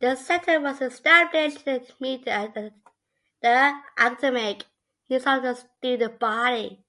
The 0.00 0.16
center 0.16 0.60
was 0.60 0.82
established 0.82 1.60
to 1.64 1.80
meet 1.98 2.26
the 2.26 2.72
academic 3.96 4.66
needs 5.08 5.24
of 5.26 5.42
the 5.42 5.54
student 5.54 6.18
body. 6.18 6.84